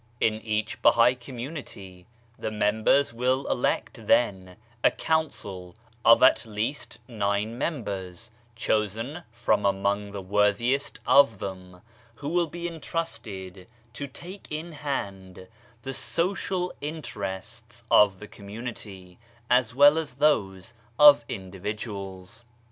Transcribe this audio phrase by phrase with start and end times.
[0.19, 2.07] In each Bahai community
[2.39, 10.11] the members will elect, then, a council of at least nine members chosen from among
[10.11, 11.81] the worthiest of them,
[12.15, 15.47] who will be entrusted to take in hand
[15.83, 19.19] the social interests of the community
[19.51, 22.43] as well as those of individuals.